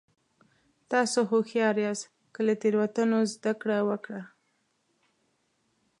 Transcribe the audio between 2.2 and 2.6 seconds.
که له